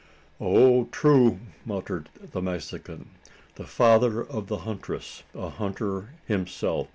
"Oh! 0.39 0.85
true," 0.85 1.39
muttered 1.63 2.09
the 2.19 2.41
Mexican 2.41 3.11
"the 3.53 3.67
father 3.67 4.23
of 4.23 4.47
the 4.47 4.57
huntress 4.65 5.21
a 5.35 5.49
hunter 5.49 6.15
himself? 6.25 6.87